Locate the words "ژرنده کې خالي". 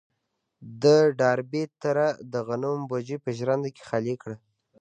3.37-4.15